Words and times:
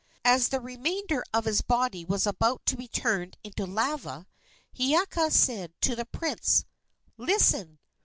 As 0.25 0.47
the 0.49 0.59
remainder 0.59 1.23
of 1.31 1.45
his 1.45 1.61
body 1.61 2.03
was 2.05 2.25
about 2.25 2.65
to 2.65 2.75
be 2.75 2.87
turned 2.87 3.37
into 3.43 3.67
lava, 3.67 4.25
Hiiaka 4.75 5.29
said 5.31 5.79
to 5.81 5.95
the 5.95 6.05
prince: 6.05 6.65
"Listen! 7.17 7.77